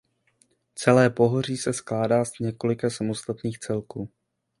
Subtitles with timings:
[0.75, 4.09] Celé pohoří se skládá z několika samostatných celků.